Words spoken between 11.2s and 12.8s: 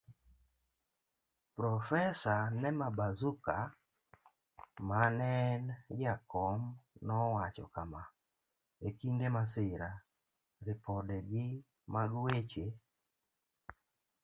Gi mag weche.